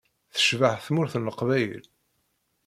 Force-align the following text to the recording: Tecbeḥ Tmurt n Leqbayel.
Tecbeḥ 0.33 0.75
Tmurt 0.85 1.13
n 1.17 1.25
Leqbayel. 1.27 1.83